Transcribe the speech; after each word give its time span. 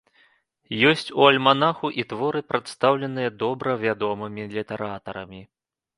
Ёсць 0.91 1.09
у 1.19 1.27
альманаху 1.31 1.91
і 2.03 2.07
творы, 2.13 2.41
прадстаўленыя 2.53 3.29
добра 3.45 3.79
вядомымі 3.85 4.49
літаратарамі. 4.55 5.43